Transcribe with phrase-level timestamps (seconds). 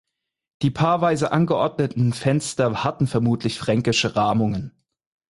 [0.63, 4.73] Die paarweise angeordneten Fenster hatten vermutlich fränkische Rahmungen.